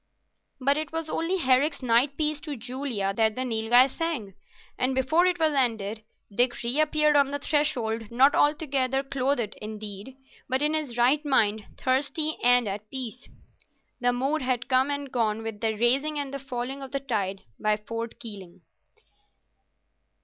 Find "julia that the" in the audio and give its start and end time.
2.55-3.45